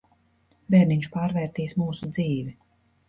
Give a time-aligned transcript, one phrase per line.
[0.75, 2.57] Bērniņš pārvērtīs mūsu dzīvi.